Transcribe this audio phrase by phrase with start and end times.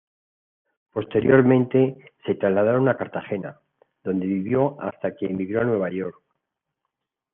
[0.95, 3.59] Posteriormente se trasladaron a Cartagena,
[4.03, 6.19] donde vivió hasta que emigró a Nueva York.